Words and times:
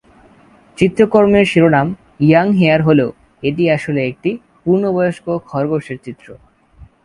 চিত্রকর্মের 0.77 1.45
শিরোনাম 1.45 1.87
"young 2.19 2.47
hair" 2.53 2.81
হলেও 2.81 3.09
এটি 3.43 3.63
আসলে 3.69 3.99
একটি 4.05 4.31
পূর্ণবয়স্ক 4.63 5.25
খরগোশের 5.49 5.97
চিত্র। 6.05 6.27